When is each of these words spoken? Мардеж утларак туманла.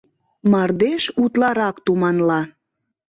Мардеж 0.51 1.03
утларак 1.23 1.75
туманла. 1.85 2.41